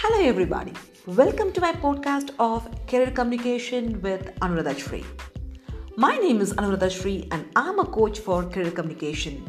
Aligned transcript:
Hello, 0.00 0.24
everybody. 0.24 0.72
Welcome 1.06 1.50
to 1.54 1.60
my 1.60 1.72
podcast 1.72 2.30
of 2.38 2.68
Career 2.86 3.10
Communication 3.10 4.00
with 4.00 4.26
Anuradha 4.36 4.78
Shri. 4.78 5.04
My 5.96 6.16
name 6.18 6.40
is 6.40 6.52
Anuradha 6.52 6.88
Shri, 6.88 7.26
and 7.32 7.46
I'm 7.56 7.80
a 7.80 7.84
coach 7.84 8.20
for 8.20 8.44
career 8.44 8.70
communication. 8.70 9.42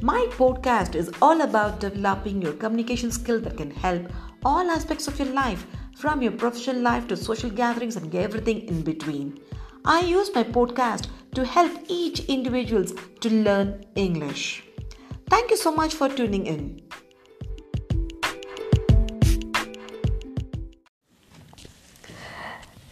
My 0.00 0.26
podcast 0.38 0.94
is 0.94 1.10
all 1.20 1.42
about 1.42 1.80
developing 1.80 2.40
your 2.40 2.54
communication 2.54 3.10
skill 3.10 3.42
that 3.42 3.58
can 3.58 3.70
help 3.70 4.10
all 4.42 4.70
aspects 4.70 5.06
of 5.06 5.18
your 5.18 5.28
life, 5.34 5.66
from 5.98 6.22
your 6.22 6.32
professional 6.32 6.80
life 6.80 7.06
to 7.08 7.14
social 7.14 7.50
gatherings 7.50 7.96
and 7.96 8.14
everything 8.14 8.66
in 8.66 8.80
between. 8.80 9.38
I 9.84 10.00
use 10.00 10.34
my 10.34 10.44
podcast 10.44 11.08
to 11.34 11.44
help 11.44 11.72
each 11.88 12.20
individuals 12.20 12.94
to 13.20 13.28
learn 13.28 13.84
English. 13.96 14.64
Thank 15.28 15.50
you 15.50 15.58
so 15.58 15.74
much 15.74 15.92
for 15.92 16.08
tuning 16.08 16.46
in. 16.46 16.80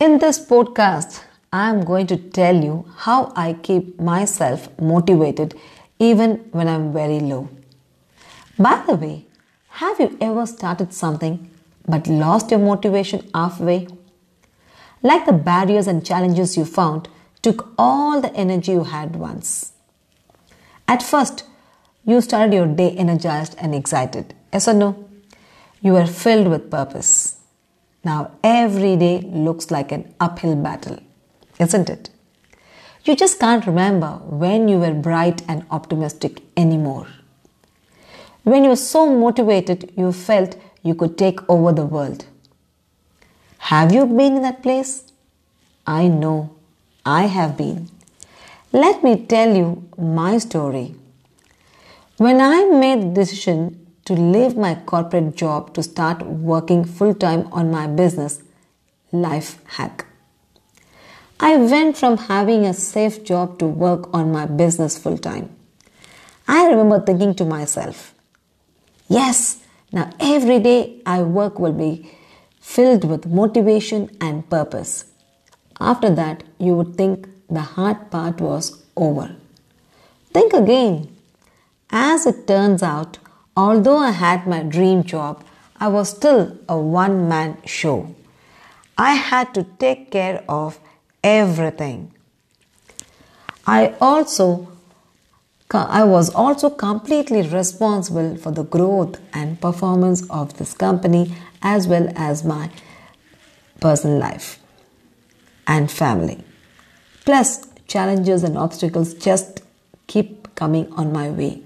In 0.02 0.18
this 0.18 0.38
podcast, 0.44 1.20
I 1.52 1.68
am 1.70 1.84
going 1.88 2.08
to 2.08 2.16
tell 2.36 2.56
you 2.68 2.76
how 3.02 3.32
I 3.36 3.52
keep 3.66 4.00
myself 4.00 4.62
motivated 4.80 5.54
even 6.00 6.38
when 6.50 6.66
I'm 6.66 6.92
very 6.92 7.20
low. 7.20 7.48
By 8.58 8.82
the 8.88 8.96
way, 8.96 9.26
have 9.80 10.00
you 10.00 10.08
ever 10.20 10.44
started 10.46 10.92
something 10.92 11.36
but 11.86 12.08
lost 12.08 12.50
your 12.50 12.58
motivation 12.58 13.30
halfway? 13.32 13.86
Like 15.02 15.24
the 15.24 15.38
barriers 15.50 15.86
and 15.86 16.04
challenges 16.04 16.56
you 16.56 16.64
found 16.64 17.08
took 17.40 17.68
all 17.78 18.20
the 18.20 18.34
energy 18.34 18.72
you 18.72 18.82
had 18.94 19.14
once. 19.14 19.70
At 20.88 21.04
first, 21.12 21.44
you 22.04 22.20
started 22.22 22.52
your 22.52 22.66
day 22.66 22.90
energized 22.90 23.54
and 23.56 23.72
excited. 23.72 24.34
Yes 24.52 24.66
or 24.66 24.74
no? 24.74 25.08
You 25.80 25.92
were 25.92 26.08
filled 26.08 26.48
with 26.48 26.72
purpose. 26.72 27.21
Now 28.04 28.32
every 28.42 28.96
day 28.96 29.20
looks 29.20 29.70
like 29.70 29.92
an 29.92 30.12
uphill 30.18 30.56
battle, 30.56 30.98
isn't 31.58 31.88
it? 31.88 32.10
You 33.04 33.16
just 33.16 33.38
can't 33.40 33.66
remember 33.66 34.20
when 34.24 34.68
you 34.68 34.78
were 34.78 34.94
bright 34.94 35.42
and 35.48 35.64
optimistic 35.70 36.42
anymore. 36.56 37.06
When 38.44 38.64
you 38.64 38.70
were 38.70 38.76
so 38.76 39.06
motivated, 39.06 39.92
you 39.96 40.12
felt 40.12 40.56
you 40.82 40.94
could 40.94 41.16
take 41.16 41.48
over 41.48 41.72
the 41.72 41.86
world. 41.86 42.26
Have 43.70 43.92
you 43.92 44.06
been 44.06 44.36
in 44.36 44.42
that 44.42 44.62
place? 44.62 45.12
I 45.86 46.08
know, 46.08 46.56
I 47.06 47.26
have 47.26 47.56
been. 47.56 47.88
Let 48.72 49.04
me 49.04 49.26
tell 49.26 49.56
you 49.56 49.88
my 49.96 50.38
story. 50.38 50.94
When 52.16 52.40
I 52.40 52.64
made 52.64 53.02
the 53.02 53.20
decision 53.20 53.81
to 54.14 54.20
leave 54.20 54.56
my 54.56 54.74
corporate 54.74 55.34
job 55.36 55.72
to 55.74 55.82
start 55.82 56.22
working 56.26 56.84
full 56.84 57.14
time 57.14 57.48
on 57.52 57.70
my 57.70 57.86
business, 57.86 58.42
Life 59.10 59.58
Hack. 59.76 60.04
I 61.40 61.56
went 61.56 61.96
from 61.96 62.18
having 62.18 62.66
a 62.66 62.74
safe 62.74 63.24
job 63.24 63.58
to 63.58 63.66
work 63.66 64.12
on 64.12 64.30
my 64.30 64.46
business 64.46 64.98
full 64.98 65.16
time. 65.18 65.48
I 66.46 66.66
remember 66.66 67.00
thinking 67.00 67.34
to 67.36 67.44
myself, 67.44 68.14
yes, 69.08 69.64
now 69.92 70.10
every 70.20 70.60
day 70.60 71.00
I 71.06 71.22
work 71.22 71.58
will 71.58 71.72
be 71.72 72.10
filled 72.60 73.04
with 73.04 73.26
motivation 73.26 74.10
and 74.20 74.48
purpose. 74.48 75.06
After 75.80 76.14
that, 76.14 76.44
you 76.58 76.74
would 76.74 76.96
think 76.96 77.28
the 77.48 77.60
hard 77.60 78.10
part 78.10 78.40
was 78.40 78.84
over. 78.96 79.34
Think 80.32 80.52
again. 80.52 81.08
As 81.90 82.26
it 82.26 82.46
turns 82.46 82.82
out, 82.82 83.18
Although 83.56 83.98
I 83.98 84.10
had 84.10 84.46
my 84.46 84.62
dream 84.62 85.04
job, 85.04 85.44
I 85.78 85.88
was 85.88 86.10
still 86.10 86.58
a 86.68 86.78
one 86.78 87.28
man 87.28 87.58
show. 87.66 88.14
I 88.96 89.14
had 89.14 89.52
to 89.54 89.64
take 89.78 90.10
care 90.10 90.44
of 90.48 90.78
everything. 91.22 92.12
I 93.66 93.94
also 94.00 94.68
I 95.74 96.04
was 96.04 96.28
also 96.34 96.68
completely 96.68 97.40
responsible 97.42 98.36
for 98.36 98.50
the 98.50 98.64
growth 98.64 99.18
and 99.32 99.58
performance 99.58 100.28
of 100.28 100.58
this 100.58 100.74
company 100.74 101.34
as 101.62 101.88
well 101.88 102.12
as 102.14 102.44
my 102.44 102.70
personal 103.80 104.18
life 104.18 104.58
and 105.66 105.90
family. 105.90 106.44
Plus, 107.24 107.66
challenges 107.86 108.44
and 108.44 108.58
obstacles 108.58 109.14
just 109.14 109.62
keep 110.06 110.54
coming 110.54 110.92
on 110.92 111.10
my 111.12 111.30
way. 111.30 111.61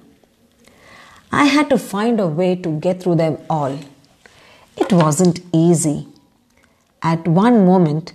I 1.33 1.47
had 1.47 1.69
to 1.71 1.79
find 1.79 2.21
a 2.21 2.27
way 2.27 2.57
to 2.57 2.79
get 2.81 3.03
through 3.03 3.17
them 3.17 3.39
all. 3.51 3.79
It 4.77 4.93
wasn't 4.93 5.41
easy. 5.53 6.07
At 7.03 7.27
one 7.27 7.67
moment, 7.67 8.13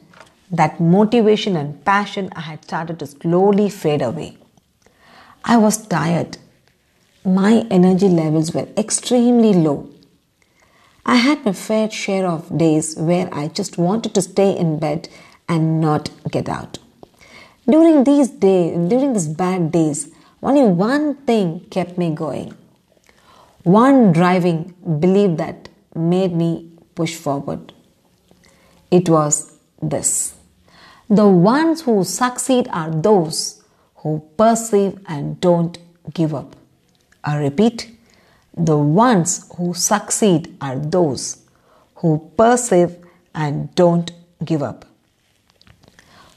that 0.49 0.79
motivation 0.79 1.55
and 1.55 1.83
passion 1.83 2.29
I 2.35 2.41
had 2.41 2.63
started 2.63 2.99
to 2.99 3.07
slowly 3.07 3.69
fade 3.69 4.01
away. 4.01 4.37
I 5.43 5.57
was 5.57 5.85
tired. 5.87 6.37
My 7.25 7.65
energy 7.69 8.07
levels 8.07 8.53
were 8.53 8.67
extremely 8.77 9.53
low. 9.53 9.89
I 11.05 11.15
had 11.15 11.45
my 11.45 11.53
fair 11.53 11.89
share 11.89 12.27
of 12.27 12.57
days 12.57 12.95
where 12.95 13.27
I 13.33 13.47
just 13.47 13.77
wanted 13.77 14.13
to 14.15 14.21
stay 14.21 14.55
in 14.57 14.79
bed 14.79 15.09
and 15.49 15.81
not 15.81 16.09
get 16.29 16.47
out. 16.47 16.77
During 17.67 18.03
these 18.03 18.29
days, 18.29 18.77
during 18.89 19.13
these 19.13 19.27
bad 19.27 19.71
days, 19.71 20.09
only 20.43 20.63
one 20.63 21.15
thing 21.15 21.61
kept 21.69 21.97
me 21.97 22.13
going 22.13 22.55
one 23.63 24.11
driving 24.11 24.73
belief 24.99 25.37
that 25.37 25.69
made 25.95 26.33
me 26.33 26.71
push 26.95 27.15
forward. 27.15 27.73
It 28.89 29.09
was 29.09 29.57
this 29.81 30.33
The 31.09 31.27
ones 31.27 31.81
who 31.81 32.03
succeed 32.03 32.67
are 32.71 32.89
those 32.89 33.61
who 33.97 34.23
persevere 34.37 34.93
and 35.07 35.39
don't 35.39 35.77
give 36.13 36.33
up. 36.33 36.55
I 37.23 37.37
repeat, 37.37 37.95
the 38.55 38.77
ones 38.77 39.49
who 39.57 39.73
succeed 39.73 40.57
are 40.59 40.77
those 40.77 41.43
who 41.95 42.31
persevere 42.37 42.97
and 43.35 43.73
don't 43.75 44.11
give 44.43 44.63
up. 44.63 44.85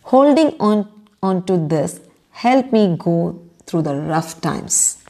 Holding 0.02 0.54
on, 0.60 0.88
on 1.22 1.44
to 1.46 1.56
this 1.56 2.00
helped 2.30 2.72
me 2.72 2.96
go 2.98 3.40
through 3.66 3.82
the 3.82 3.96
rough 3.96 4.40
times. 4.40 5.03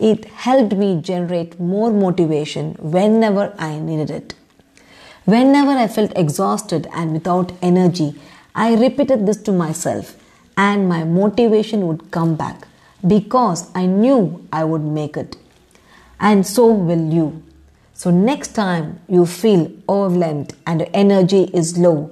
It 0.00 0.24
helped 0.24 0.74
me 0.74 1.00
generate 1.02 1.60
more 1.60 1.92
motivation 1.92 2.74
whenever 2.80 3.54
I 3.58 3.78
needed 3.78 4.10
it. 4.10 4.34
Whenever 5.26 5.72
I 5.72 5.86
felt 5.88 6.12
exhausted 6.16 6.88
and 6.94 7.12
without 7.12 7.52
energy, 7.60 8.14
I 8.54 8.74
repeated 8.74 9.26
this 9.26 9.36
to 9.42 9.52
myself 9.52 10.16
and 10.56 10.88
my 10.88 11.04
motivation 11.04 11.86
would 11.86 12.10
come 12.10 12.34
back 12.34 12.66
because 13.06 13.70
I 13.74 13.84
knew 13.84 14.48
I 14.50 14.64
would 14.64 14.82
make 14.82 15.18
it. 15.18 15.36
And 16.18 16.46
so 16.46 16.72
will 16.72 17.12
you. 17.12 17.42
So, 17.92 18.10
next 18.10 18.54
time 18.54 19.00
you 19.08 19.26
feel 19.26 19.70
overwhelmed 19.86 20.54
and 20.66 20.80
your 20.80 20.88
energy 20.94 21.50
is 21.52 21.76
low, 21.76 22.10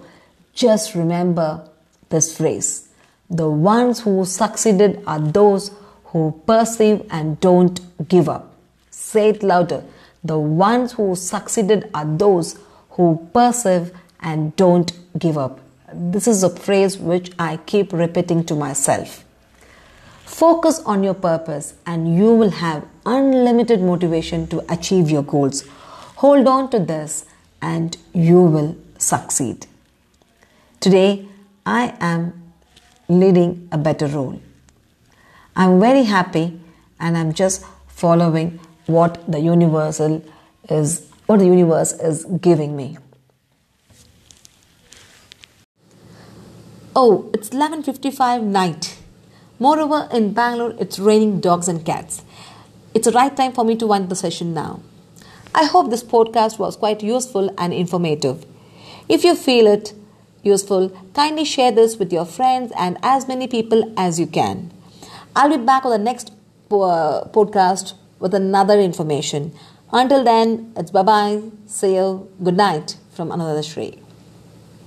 just 0.53 0.95
remember 0.95 1.67
this 2.11 2.37
phrase 2.37 2.89
The 3.31 3.49
ones 3.49 4.01
who 4.01 4.25
succeeded 4.25 5.03
are 5.07 5.21
those 5.21 5.71
who 6.09 6.41
perceive 6.47 7.05
and 7.11 7.39
don't 7.41 7.81
give 8.09 8.29
up. 8.29 8.55
Say 8.91 9.31
it 9.31 9.43
louder. 9.43 9.85
The 10.25 10.39
ones 10.39 10.93
who 10.93 11.15
succeeded 11.15 11.91
are 11.95 12.05
those 12.05 12.59
who 12.91 13.29
perceive 13.33 13.93
and 14.21 14.55
don't 14.57 14.93
give 15.19 15.39
up. 15.39 15.61
This 15.93 16.27
is 16.27 16.43
a 16.43 16.51
phrase 16.51 16.99
which 16.99 17.31
I 17.39 17.59
keep 17.59 17.93
repeating 17.93 18.45
to 18.45 18.55
myself. 18.55 19.25
Focus 20.25 20.81
on 20.81 21.03
your 21.03 21.15
purpose 21.15 21.75
and 21.87 22.17
you 22.17 22.35
will 22.35 22.51
have 22.51 22.87
unlimited 23.07 23.81
motivation 23.81 24.47
to 24.49 24.65
achieve 24.73 25.11
your 25.11 25.23
goals. 25.23 25.65
Hold 26.17 26.47
on 26.47 26.71
to 26.71 26.79
this 26.79 27.25
and 27.63 27.97
you 28.13 28.43
will 28.43 28.77
succeed. 28.99 29.67
Today, 30.81 31.27
I 31.65 31.95
am 32.01 32.53
leading 33.09 33.69
a 33.73 33.79
better 33.79 34.07
role. 34.07 34.41
I'm 35.59 35.81
very 35.81 36.05
happy 36.05 36.61
and 37.01 37.19
I'm 37.19 37.33
just 37.33 37.65
following 37.89 38.61
what 38.87 39.21
the 39.31 39.41
universal 39.41 40.25
is 40.71 41.05
what 41.27 41.41
the 41.41 41.47
universe 41.47 41.93
is 41.95 42.25
giving 42.41 42.77
me. 42.77 42.97
Oh, 46.95 47.29
it's 47.35 47.51
11:55 47.51 48.45
night. 48.45 48.97
Moreover, 49.59 50.09
in 50.13 50.33
Bangalore, 50.33 50.77
it's 50.79 51.01
raining 51.01 51.41
dogs 51.41 51.67
and 51.67 51.85
cats. 51.85 52.23
It's 52.95 53.07
the 53.07 53.17
right 53.19 53.37
time 53.37 53.53
for 53.53 53.65
me 53.65 53.75
to 53.83 53.87
wind 53.89 54.11
the 54.11 54.17
session 54.23 54.55
now. 54.55 54.81
I 55.57 55.65
hope 55.65 55.91
this 55.91 56.05
podcast 56.05 56.61
was 56.61 56.77
quite 56.77 57.03
useful 57.03 57.53
and 57.59 57.75
informative. 57.75 58.47
If 59.09 59.25
you 59.25 59.35
feel 59.35 59.67
it 59.67 59.93
useful, 60.45 60.91
kindly 61.15 61.45
share 61.45 61.73
this 61.73 61.99
with 61.99 62.13
your 62.13 62.27
friends 62.27 62.73
and 62.77 62.97
as 63.03 63.27
many 63.27 63.49
people 63.49 63.93
as 63.97 64.21
you 64.21 64.29
can. 64.29 64.71
I'll 65.39 65.57
be 65.57 65.65
back 65.65 65.85
on 65.85 65.93
the 65.93 65.99
next 65.99 66.33
uh, 66.73 67.23
podcast 67.31 67.95
with 68.19 68.35
another 68.35 68.81
information. 68.81 69.55
Until 69.93 70.25
then, 70.25 70.73
it's 70.77 70.91
bye 70.91 71.05
bye. 71.05 71.43
See 71.67 71.95
you. 71.95 72.29
Good 72.43 72.57
night 72.57 72.97
from 73.13 73.31
Anuradha 73.31 73.63
Shri. 73.63 74.03